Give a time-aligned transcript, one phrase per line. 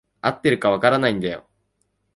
[0.19, 1.47] 合ってるか分からないんだよ。